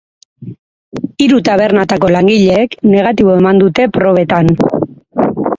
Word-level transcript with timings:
Hiru 1.25 1.41
tabernetako 1.49 2.11
langileek 2.15 2.75
negatibo 2.95 3.39
eman 3.43 3.63
dute 3.67 3.89
probetan. 3.99 4.55